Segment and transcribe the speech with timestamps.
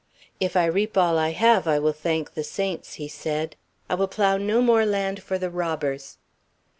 [0.39, 3.55] "If I reap all I have, I will thank the saints," he said.
[3.87, 6.17] "I will plough no more land for the robbers."